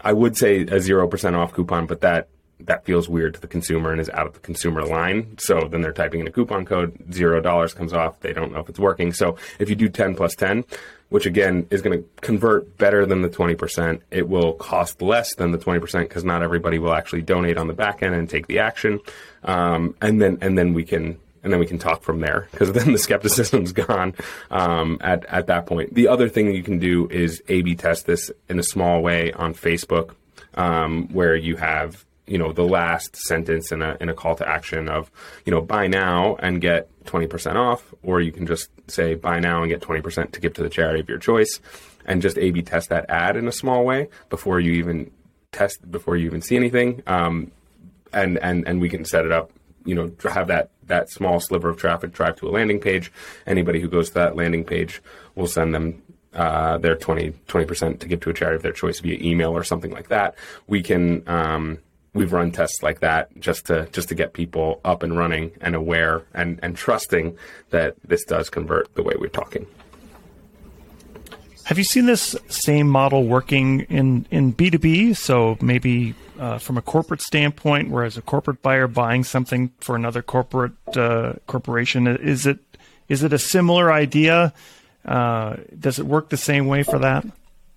[0.00, 2.28] I would say a zero percent off coupon, but that
[2.60, 5.36] that feels weird to the consumer and is out of the consumer line.
[5.38, 8.20] So then they're typing in a coupon code, zero dollars comes off.
[8.20, 9.12] They don't know if it's working.
[9.12, 10.64] So if you do ten plus ten,
[11.10, 15.34] which again is going to convert better than the twenty percent, it will cost less
[15.34, 18.28] than the twenty percent because not everybody will actually donate on the back end and
[18.28, 19.00] take the action.
[19.44, 22.72] Um, and then and then we can and then we can talk from there because
[22.72, 24.14] then the skepticism's gone
[24.50, 25.92] um, at at that point.
[25.92, 29.52] The other thing you can do is A/B test this in a small way on
[29.52, 30.14] Facebook,
[30.54, 34.48] um, where you have you know the last sentence in a in a call to
[34.48, 35.10] action of
[35.44, 39.62] you know buy now and get 20% off or you can just say buy now
[39.62, 41.60] and get 20% to give to the charity of your choice
[42.04, 45.10] and just A B test that ad in a small way before you even
[45.52, 47.50] test before you even see anything um,
[48.12, 49.52] and and and we can set it up
[49.84, 53.12] you know have that that small sliver of traffic drive to a landing page
[53.46, 55.00] anybody who goes to that landing page
[55.34, 56.02] will send them
[56.34, 57.32] uh, their 20
[57.64, 60.34] percent to give to a charity of their choice via email or something like that.
[60.66, 61.78] We can um,
[62.16, 65.74] we've run tests like that just to just to get people up and running and
[65.74, 67.36] aware and and trusting
[67.70, 69.66] that this does convert the way we're talking.
[71.64, 75.14] Have you seen this same model working in in B two B?
[75.14, 80.22] So maybe uh, from a corporate standpoint, whereas a corporate buyer buying something for another
[80.22, 82.58] corporate uh, corporation, is it
[83.08, 84.52] is it a similar idea?
[85.04, 87.24] Uh, does it work the same way for that?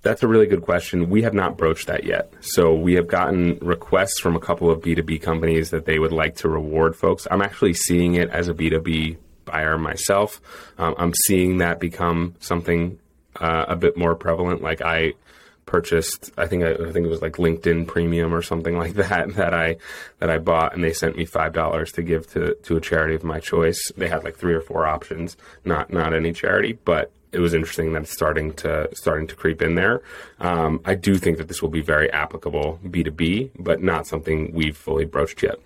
[0.01, 1.09] That's a really good question.
[1.09, 2.31] We have not broached that yet.
[2.39, 6.37] So we have gotten requests from a couple of B2B companies that they would like
[6.37, 7.27] to reward folks.
[7.29, 10.39] I'm actually seeing it as a B2B buyer myself.
[10.77, 12.97] Um, I'm seeing that become something
[13.35, 14.61] uh, a bit more prevalent.
[14.61, 15.13] Like I
[15.65, 19.33] purchased, I think I, I, think it was like LinkedIn Premium or something like that
[19.35, 19.77] that I
[20.19, 23.15] that I bought, and they sent me five dollars to give to to a charity
[23.15, 23.91] of my choice.
[23.97, 27.93] They had like three or four options, not not any charity, but it was interesting
[27.93, 30.01] that it's starting to starting to creep in there.
[30.39, 34.07] Um, I do think that this will be very applicable B two B, but not
[34.07, 35.59] something we've fully broached yet.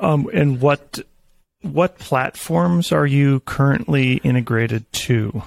[0.00, 1.00] Um, and what
[1.62, 5.42] what platforms are you currently integrated to?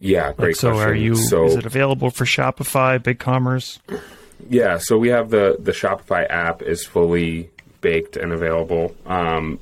[0.00, 0.48] Yeah, great.
[0.48, 0.88] Like, so, question.
[0.88, 1.16] are you?
[1.16, 3.78] So, is it available for Shopify, BigCommerce?
[4.48, 8.94] Yeah, so we have the the Shopify app is fully baked and available.
[9.06, 9.58] Um,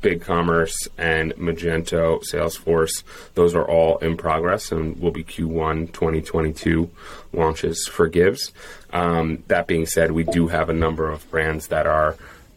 [0.00, 3.02] BigCommerce and Magento, Salesforce,
[3.34, 6.90] those are all in progress and will be Q1 2022
[7.32, 8.52] launches for Givz.
[8.92, 12.16] Um, that being said, we do have a number of brands that are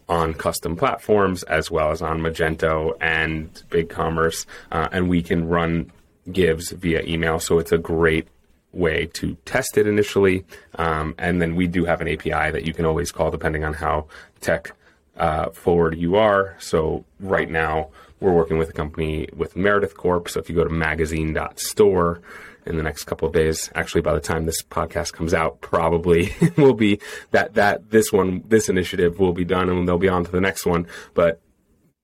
[0.09, 5.91] on custom platforms as well as on Magento and BigCommerce, uh, and we can run
[6.29, 7.39] Givz via email.
[7.39, 8.27] So it's a great
[8.73, 10.45] way to test it initially.
[10.75, 13.73] Um, and then we do have an API that you can always call depending on
[13.73, 14.07] how
[14.41, 14.75] tech
[15.17, 16.55] uh, forward you are.
[16.59, 20.29] So right now we're working with a company with Meredith Corp.
[20.29, 22.21] So if you go to magazine.store
[22.65, 26.33] in the next couple of days, actually by the time this podcast comes out, probably
[26.57, 26.99] will be
[27.31, 30.41] that that this one this initiative will be done and they'll be on to the
[30.41, 30.87] next one.
[31.13, 31.41] But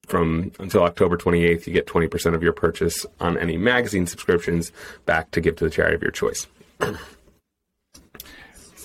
[0.05, 4.71] from until October 28th, you get 20% of your purchase on any magazine subscriptions
[5.05, 6.47] back to give to the charity of your choice.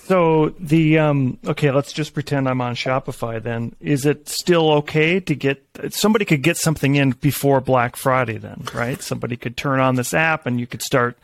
[0.05, 3.43] So the um, okay, let's just pretend I'm on Shopify.
[3.43, 8.37] Then is it still okay to get somebody could get something in before Black Friday?
[8.37, 11.17] Then right, somebody could turn on this app and you could start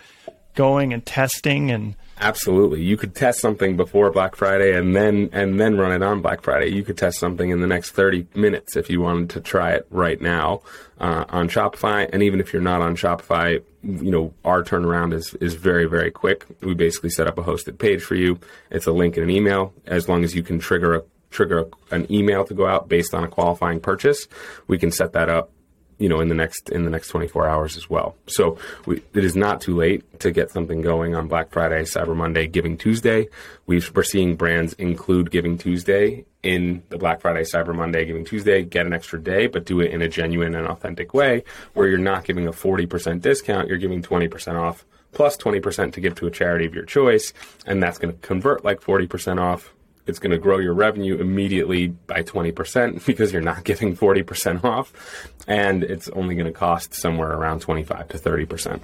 [0.55, 2.83] going and testing and Absolutely.
[2.83, 6.43] You could test something before Black Friday and then and then run it on Black
[6.43, 6.69] Friday.
[6.69, 9.87] You could test something in the next 30 minutes if you wanted to try it
[9.91, 10.61] right now
[10.99, 12.09] uh, on Shopify.
[12.13, 16.11] And even if you're not on Shopify, you know, our turnaround is is very very
[16.11, 16.45] quick.
[16.61, 18.39] We basically set up a hosted page for you.
[18.71, 19.73] It's a link and an email.
[19.87, 23.15] As long as you can trigger a trigger a, an email to go out based
[23.15, 24.29] on a qualifying purchase,
[24.67, 25.51] we can set that up
[26.01, 28.17] you know in the next in the next 24 hours as well.
[28.27, 32.17] So we, it is not too late to get something going on Black Friday, Cyber
[32.17, 33.29] Monday, Giving Tuesday.
[33.67, 38.65] we are seeing brands include Giving Tuesday in the Black Friday, Cyber Monday, Giving Tuesday.
[38.65, 41.99] Get an extra day, but do it in a genuine and authentic way, where you're
[41.99, 43.69] not giving a 40% discount.
[43.69, 47.33] You're giving 20% off plus 20% to give to a charity of your choice,
[47.67, 49.75] and that's going to convert like 40% off
[50.07, 54.93] it's going to grow your revenue immediately by 20% because you're not giving 40% off.
[55.47, 58.81] And it's only going to cost somewhere around 25 to 30%.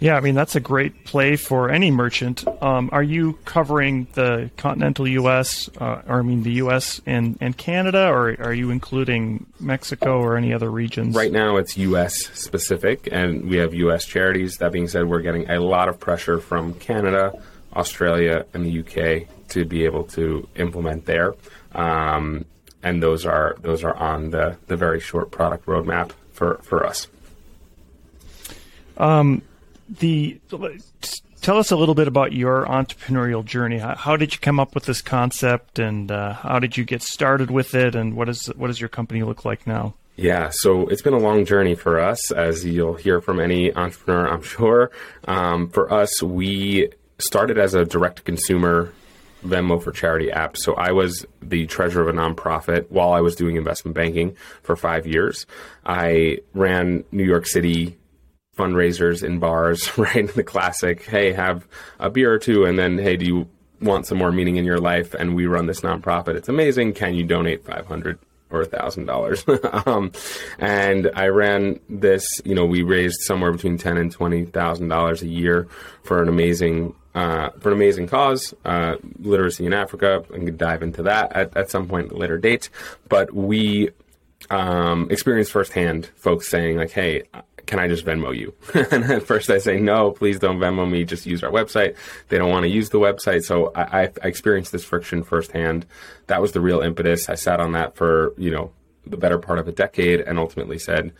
[0.00, 2.46] Yeah, I mean, that's a great play for any merchant.
[2.62, 7.00] Um, are you covering the continental U.S., uh, or I mean, the U.S.
[7.04, 11.16] and, and Canada, or are you including Mexico or any other regions?
[11.16, 12.14] Right now, it's U.S.
[12.32, 14.04] specific, and we have U.S.
[14.04, 14.58] charities.
[14.58, 17.32] That being said, we're getting a lot of pressure from Canada,
[17.74, 21.34] Australia, and the U.K to be able to implement there.
[21.72, 22.44] Um,
[22.82, 27.08] and those are those are on the, the very short product roadmap for, for us.
[28.96, 29.42] Um,
[29.88, 30.40] the
[31.40, 33.78] tell us a little bit about your entrepreneurial journey.
[33.78, 37.02] How, how did you come up with this concept, and uh, how did you get
[37.02, 39.94] started with it, and what is what does your company look like now?
[40.16, 44.26] Yeah, so it's been a long journey for us, as you'll hear from any entrepreneur,
[44.26, 44.90] I'm sure.
[45.28, 48.92] Um, for us, we started as a direct consumer
[49.44, 50.56] Venmo for Charity app.
[50.56, 54.76] So I was the treasurer of a nonprofit while I was doing investment banking for
[54.76, 55.46] five years.
[55.86, 57.96] I ran New York City
[58.56, 60.32] fundraisers in bars, right?
[60.32, 61.66] The classic, hey, have
[61.98, 63.48] a beer or two, and then, hey, do you
[63.80, 66.34] want some more meaning in your life and we run this nonprofit.
[66.34, 66.94] It's amazing.
[66.94, 68.18] Can you donate 500
[68.50, 69.44] or thousand dollars.
[69.86, 70.12] Um,
[70.58, 75.22] and I ran this, you know, we raised somewhere between ten and twenty thousand dollars
[75.22, 75.68] a year
[76.02, 80.24] for an amazing uh, for an amazing cause, uh, literacy in Africa.
[80.32, 82.70] I can dive into that at, at some point later date.
[83.08, 83.90] But we
[84.50, 87.24] um, experienced firsthand folks saying like, "Hey,
[87.66, 88.54] can I just Venmo you?"
[88.92, 91.04] and at first I say, "No, please don't Venmo me.
[91.04, 91.96] Just use our website."
[92.28, 95.86] They don't want to use the website, so I, I, I experienced this friction firsthand.
[96.28, 97.28] That was the real impetus.
[97.28, 98.70] I sat on that for you know
[99.04, 101.12] the better part of a decade, and ultimately said,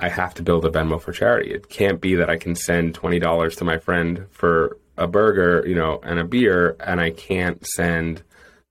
[0.00, 1.52] I have to build a Venmo for charity.
[1.52, 5.66] It can't be that I can send twenty dollars to my friend for a burger,
[5.68, 8.22] you know, and a beer, and I can't send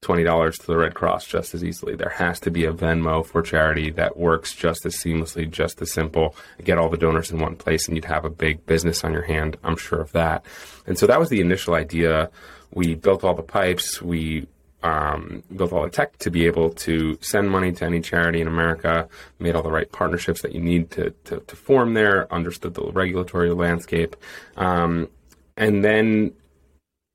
[0.01, 1.95] twenty dollars to the Red Cross just as easily.
[1.95, 5.91] There has to be a Venmo for charity that works just as seamlessly, just as
[5.91, 6.35] simple.
[6.63, 9.23] Get all the donors in one place, and you'd have a big business on your
[9.23, 9.57] hand.
[9.63, 10.45] I'm sure of that.
[10.87, 12.31] And so that was the initial idea.
[12.73, 14.01] We built all the pipes.
[14.01, 14.47] We
[14.81, 18.47] um, built all the tech to be able to send money to any charity in
[18.47, 22.73] America, made all the right partnerships that you need to, to, to form there, understood
[22.73, 24.15] the regulatory landscape.
[24.55, 25.09] Um,
[25.57, 26.33] and then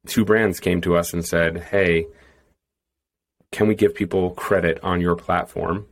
[0.07, 2.07] two brands came to us and said, hey,
[3.50, 5.87] can we give people credit on your platform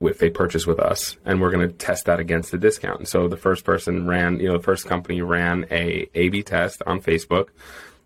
[0.00, 1.16] if they purchase with us?
[1.24, 3.08] And we're going to test that against the discount.
[3.08, 6.82] So the first person ran you know the first company ran a a b test
[6.86, 7.48] on facebook.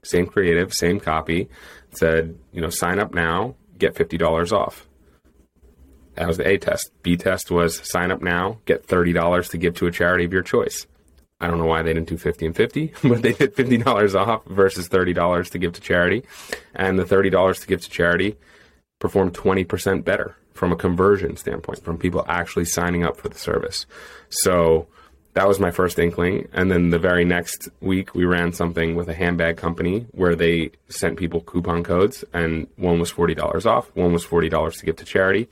[0.03, 1.51] Same creative same copy
[1.93, 4.89] said, you know, sign up now, get $50 off.
[6.15, 6.91] That was the A test.
[7.03, 10.43] B test was sign up now, get $30 to give to a charity of your
[10.43, 10.87] choice.
[11.41, 14.45] I don't know why they didn't do 50 and 50, but they did $50 off
[14.47, 16.23] versus $30 to give to charity.
[16.75, 18.37] And the $30 to give to charity
[18.99, 23.87] performed 20% better from a conversion standpoint, from people actually signing up for the service.
[24.29, 24.87] So
[25.35, 26.49] that was my first inkling.
[26.53, 30.73] And then the very next week, we ran something with a handbag company where they
[30.89, 35.05] sent people coupon codes, and one was $40 off, one was $40 to give to
[35.05, 35.49] charity.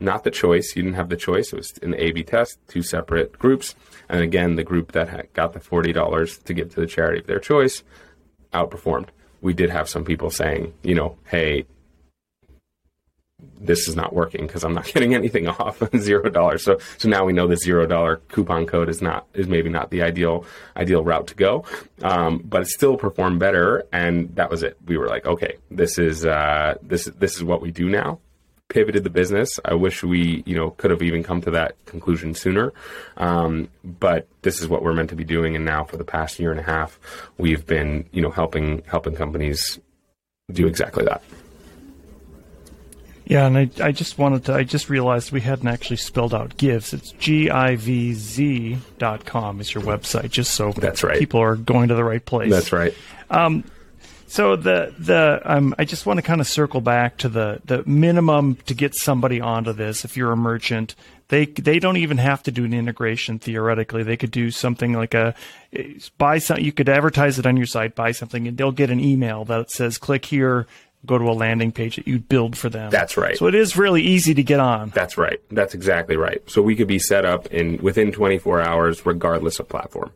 [0.00, 0.74] Not the choice.
[0.74, 1.52] You didn't have the choice.
[1.52, 3.76] It was an A B test, two separate groups.
[4.08, 7.38] And again, the group that got the $40 to give to the charity of their
[7.38, 7.84] choice
[8.52, 9.08] outperformed.
[9.40, 11.66] We did have some people saying, you know, hey,
[13.60, 16.64] this is not working because I'm not getting anything off zero dollars.
[16.64, 19.90] So so now we know the zero dollar coupon code is not is maybe not
[19.90, 20.44] the ideal
[20.76, 21.64] ideal route to go,
[22.02, 24.76] um, but it still performed better, and that was it.
[24.86, 28.20] We were like, okay, this is uh, this this is what we do now.
[28.68, 29.60] Pivoted the business.
[29.64, 32.72] I wish we you know could have even come to that conclusion sooner,
[33.16, 35.54] um, but this is what we're meant to be doing.
[35.54, 36.98] And now for the past year and a half,
[37.36, 39.78] we've been you know helping helping companies
[40.50, 41.22] do exactly that.
[43.26, 46.58] Yeah, and I, I just wanted to, I just realized we hadn't actually spelled out
[46.58, 46.92] Givz.
[46.92, 51.18] It's G-I-V-Z dot com is your website, just so That's right.
[51.18, 52.50] people are going to the right place.
[52.50, 52.94] That's right.
[53.30, 53.64] Um,
[54.26, 57.84] so the the um, I just want to kind of circle back to the the
[57.86, 60.04] minimum to get somebody onto this.
[60.04, 60.96] If you're a merchant,
[61.28, 64.02] they they don't even have to do an integration theoretically.
[64.02, 65.34] They could do something like a
[66.18, 66.58] buy some.
[66.58, 69.70] You could advertise it on your site, buy something, and they'll get an email that
[69.70, 70.66] says click here
[71.06, 72.90] go to a landing page that you build for them.
[72.90, 73.36] That's right.
[73.36, 74.90] So it is really easy to get on.
[74.90, 75.40] That's right.
[75.50, 76.42] That's exactly right.
[76.48, 80.12] So we could be set up in within 24 hours, regardless of platform.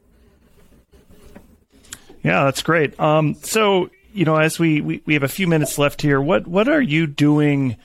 [2.22, 2.98] Yeah, that's great.
[2.98, 6.46] Um, so you know, as we, we, we have a few minutes left here, what
[6.46, 7.76] what are you doing?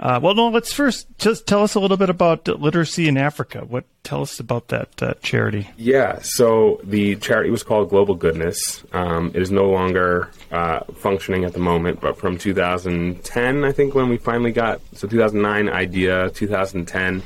[0.00, 0.48] Uh, well, no.
[0.48, 3.66] Let's first just tell us a little bit about literacy in Africa.
[3.68, 5.68] What tell us about that uh, charity?
[5.76, 6.20] Yeah.
[6.22, 8.82] So the charity was called Global Goodness.
[8.94, 13.94] Um, it is no longer uh, functioning at the moment, but from 2010, I think,
[13.94, 17.22] when we finally got so 2009 idea, 2010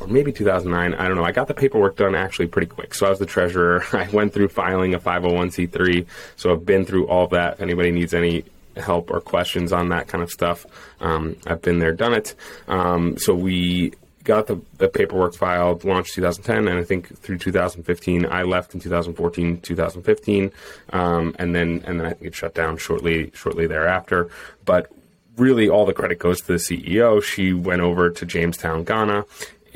[0.00, 0.94] or maybe 2009.
[0.94, 1.24] I don't know.
[1.24, 2.94] I got the paperwork done actually pretty quick.
[2.94, 3.84] So I was the treasurer.
[3.92, 6.06] I went through filing a 501c3.
[6.36, 7.54] So I've been through all that.
[7.54, 8.44] If anybody needs any
[8.78, 10.66] help or questions on that kind of stuff,
[11.00, 12.34] um, I've been there, done it.
[12.66, 13.92] Um, so we
[14.28, 18.80] got the, the paperwork filed, launched 2010, and I think through 2015, I left in
[18.80, 20.52] 2014, 2015,
[20.92, 24.28] um, and then and then I think it shut down shortly shortly thereafter.
[24.64, 24.92] But
[25.38, 27.22] really, all the credit goes to the CEO.
[27.22, 29.24] She went over to Jamestown, Ghana,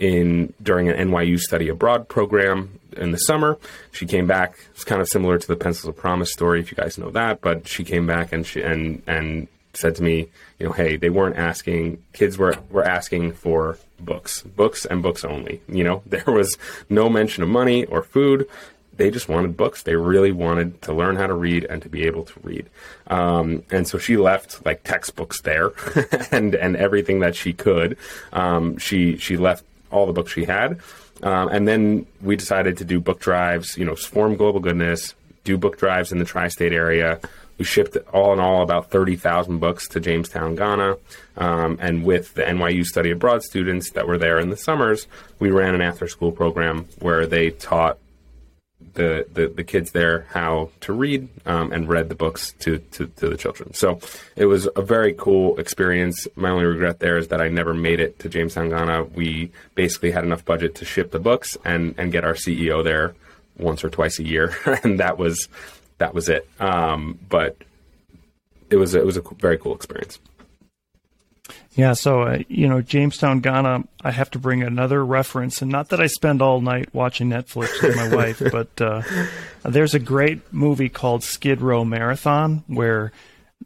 [0.03, 3.57] in during an NYU study abroad program in the summer.
[3.93, 4.59] She came back.
[4.75, 7.41] It's kind of similar to the Pencils of Promise story, if you guys know that.
[7.41, 11.09] But she came back and she and and said to me, you know, hey, they
[11.09, 15.61] weren't asking kids were were asking for books, books and books only.
[15.69, 16.59] You know, there was
[16.91, 18.49] no mention of money or food.
[18.95, 19.85] They just wanted books.
[19.85, 22.69] They really wanted to learn how to read and to be able to read.
[23.07, 25.71] Um, and so she left like textbooks there
[26.33, 27.97] and and everything that she could.
[28.33, 30.81] Um, she she left all the books she had.
[31.23, 35.15] Um, and then we decided to do book drives, you know, form global goodness,
[35.45, 37.21] do book drives in the tri state area.
[37.59, 40.97] we shipped all in all about 30,000 books to Jamestown, Ghana.
[41.37, 45.07] Um, and with the NYU study abroad students that were there in the summers,
[45.39, 47.99] we ran an after school program where they taught
[48.95, 53.07] the, the, the kids there how to read um, and read the books to, to,
[53.07, 53.73] to, the children.
[53.75, 54.01] So
[54.37, 56.29] it was a very cool experience.
[56.37, 59.05] My only regret there is that I never made it to Jamestown, Ghana.
[59.05, 63.15] We basically had enough budget to ship the books and, and get our CEO there
[63.59, 65.49] once or twice a year, and that was
[65.99, 66.49] that was it.
[66.61, 67.57] Um, but
[68.71, 70.19] it was it was a very cool experience.
[71.75, 73.85] Yeah, so uh, you know, Jamestown, Ghana.
[74.03, 77.83] I have to bring another reference, and not that I spend all night watching Netflix
[77.83, 79.03] with my wife, but uh,
[79.63, 83.13] there's a great movie called Skid Row Marathon where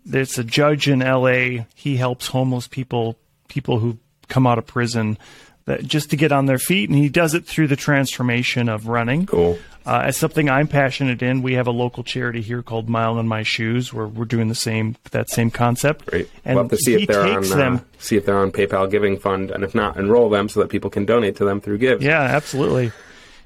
[0.04, 1.66] there's a judge in L.A.
[1.74, 3.16] He helps homeless people,
[3.48, 3.98] people who
[4.28, 5.18] come out of prison,
[5.66, 8.88] that just to get on their feet, and he does it through the transformation of
[8.88, 9.26] running.
[9.26, 9.58] Cool.
[9.84, 13.28] Uh, as something I'm passionate in, we have a local charity here called Mile in
[13.28, 16.06] My Shoes, where we're doing the same that same concept.
[16.06, 16.28] Great.
[16.44, 18.90] And we'll have to see if they're on them, uh, see if they're on PayPal
[18.90, 21.78] Giving Fund, and if not, enroll them so that people can donate to them through
[21.78, 22.00] Givz.
[22.00, 22.90] Yeah, absolutely.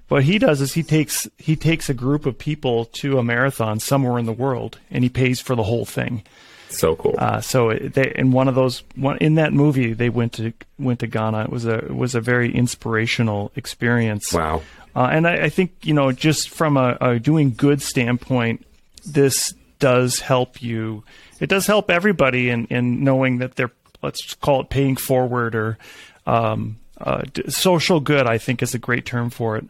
[0.08, 3.78] What he does is he takes he takes a group of people to a marathon
[3.78, 6.22] somewhere in the world, and he pays for the whole thing.
[6.70, 7.14] So cool.
[7.18, 11.00] Uh, so they, in one of those one, in that movie, they went to went
[11.00, 11.44] to Ghana.
[11.44, 14.32] It was a it was a very inspirational experience.
[14.32, 14.62] Wow.
[14.94, 18.66] Uh, and I, I, think you know, just from a, a, doing good standpoint,
[19.06, 21.04] this does help you.
[21.38, 23.70] It does help everybody in, in knowing that they're
[24.02, 25.78] let's call it paying forward or
[26.26, 28.26] um, uh, social good.
[28.26, 29.64] I think is a great term for it.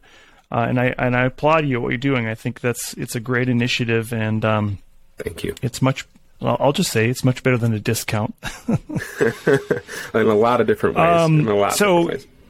[0.52, 2.26] Uh, and I and I applaud you what you're doing.
[2.26, 4.78] I think that's it's a great initiative, and um,
[5.16, 5.54] thank you.
[5.62, 6.06] It's much.
[6.42, 8.34] I'll just say it's much better than a discount.
[9.20, 11.20] in a lot of different ways.
[11.20, 12.40] Um, in a lot so, of different ways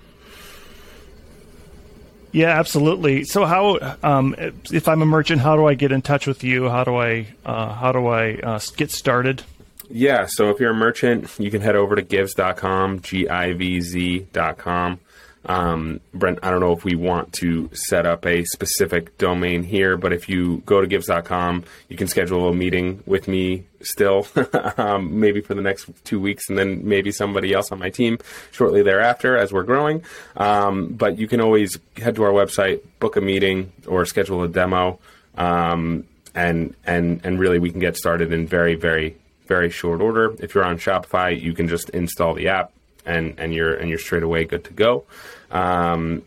[2.32, 3.24] yeah, absolutely.
[3.24, 6.68] So, how um, if I'm a merchant, how do I get in touch with you?
[6.68, 9.42] How do I uh, how do I uh, get started?
[9.88, 13.80] Yeah, so if you're a merchant, you can head over to givz.com, G I V
[13.80, 15.00] Z.com.
[15.46, 19.96] Um, Brent, I don't know if we want to set up a specific domain here,
[19.96, 24.26] but if you go to givz.com, you can schedule a meeting with me still,
[24.76, 28.18] um, maybe for the next two weeks, and then maybe somebody else on my team
[28.50, 30.04] shortly thereafter as we're growing.
[30.36, 34.48] Um, but you can always head to our website, book a meeting, or schedule a
[34.48, 34.98] demo,
[35.36, 39.16] um, and and and really we can get started in very very
[39.46, 40.36] very short order.
[40.38, 42.72] If you're on Shopify, you can just install the app
[43.06, 45.04] and and you're and you're straight away good to go.
[45.50, 46.22] Um,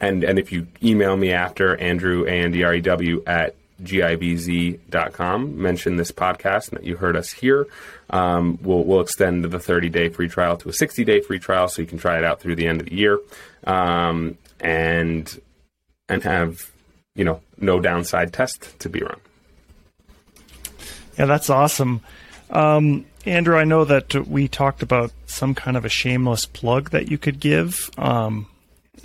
[0.00, 3.54] and and if you email me after Andrew A N D R E W at
[3.82, 7.66] givz.com, mention this podcast and that you heard us here.
[8.10, 11.68] Um, we'll, we'll extend the 30 day free trial to a 60 day free trial
[11.68, 13.18] so you can try it out through the end of the year
[13.64, 15.40] um, and
[16.08, 16.70] and have
[17.14, 19.20] you know no downside test to be run.
[21.18, 22.00] Yeah, that's awesome.
[22.50, 27.10] Um, Andrew, I know that we talked about some kind of a shameless plug that
[27.10, 28.46] you could give um,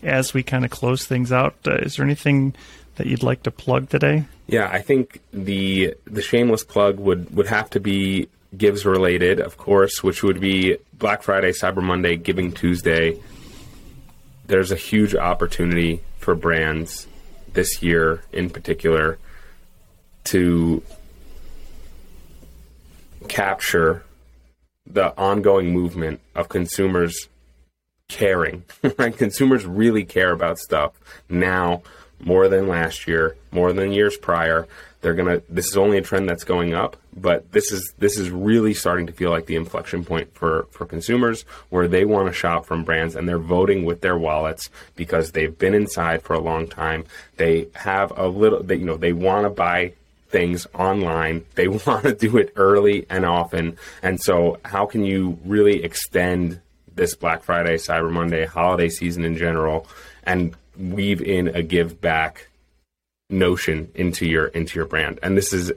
[0.04, 1.56] as we kind of close things out.
[1.68, 2.56] Uh, is there anything
[2.96, 4.24] that you'd like to plug today?
[4.48, 9.58] Yeah, I think the the shameless plug would would have to be Givz related, of
[9.58, 13.20] course, which would be Black Friday, Cyber Monday, Giving Tuesday.
[14.46, 17.08] There's a huge opportunity for brands
[17.54, 19.18] this year in particular
[20.26, 20.84] to
[23.26, 24.04] capture
[24.88, 27.28] the ongoing movement of consumers
[28.08, 28.64] caring.
[28.98, 29.16] right?
[29.18, 30.94] Consumers really care about stuff
[31.30, 31.82] now
[32.20, 34.68] more than last year, more than years prior.
[35.02, 35.42] They're gonna.
[35.50, 39.06] This is only a trend that's going up, but this is this is really starting
[39.06, 42.84] to feel like the inflection point for for consumers, where they want to shop from
[42.84, 47.06] brands and they're voting with their wallets because they've been inside for a long time.
[47.38, 48.64] They have a little.
[48.64, 49.94] They, you know, they want to buy
[50.30, 51.46] things online.
[51.56, 53.78] They want to do it early and often.
[54.02, 56.62] And so, how can you really extend
[56.94, 59.88] this Black Friday, Cyber Monday, holiday season in general,
[60.24, 62.48] and weave in a give back
[63.30, 65.20] notion into your into your brand?
[65.22, 65.72] And this is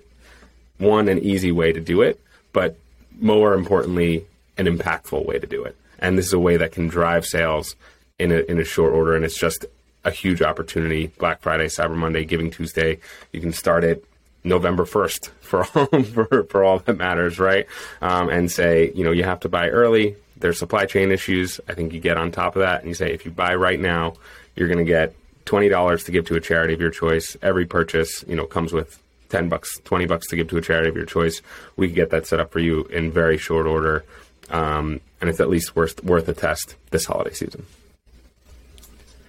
[0.78, 2.20] one an easy way to do it,
[2.52, 2.76] but
[3.20, 4.24] more importantly,
[4.56, 5.76] an impactful way to do it.
[5.98, 7.74] And this is a way that can drive sales
[8.18, 9.16] in a in a short order.
[9.16, 9.66] And it's just
[10.04, 11.08] a huge opportunity.
[11.18, 12.98] Black Friday, Cyber Monday, Giving Tuesday.
[13.32, 14.04] You can start it
[14.48, 17.66] November 1st for all, for, for all that matters, right?
[18.00, 20.16] Um, and say, you know, you have to buy early.
[20.36, 21.60] There's supply chain issues.
[21.68, 23.78] I think you get on top of that and you say, if you buy right
[23.78, 24.14] now,
[24.56, 25.14] you're going to get
[25.46, 27.36] $20 to give to a charity of your choice.
[27.42, 30.88] Every purchase, you know, comes with 10 bucks, 20 bucks to give to a charity
[30.88, 31.42] of your choice.
[31.76, 34.04] We can get that set up for you in very short order.
[34.50, 37.66] Um, and it's at least worth, worth a test this holiday season.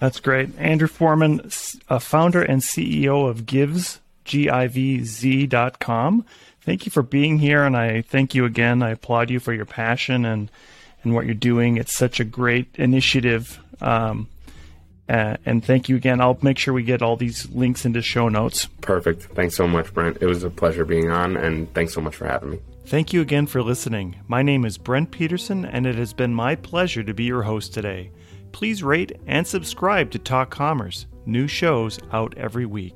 [0.00, 0.50] That's great.
[0.58, 1.40] Andrew Forman,
[1.88, 6.24] a founder and CEO of Givz, G-I-V-Z.com.
[6.60, 8.82] thank you for being here, and I thank you again.
[8.82, 10.50] I applaud you for your passion and
[11.02, 11.76] and what you're doing.
[11.76, 13.58] It's such a great initiative.
[13.80, 14.28] Um,
[15.08, 16.20] uh, and thank you again.
[16.20, 18.66] I'll make sure we get all these links into show notes.
[18.80, 19.24] Perfect.
[19.34, 20.18] Thanks so much, Brent.
[20.20, 22.60] It was a pleasure being on, and thanks so much for having me.
[22.86, 24.16] Thank you again for listening.
[24.28, 27.74] My name is Brent Peterson, and it has been my pleasure to be your host
[27.74, 28.10] today.
[28.52, 31.06] Please rate and subscribe to Talk Commerce.
[31.26, 32.94] New shows out every week.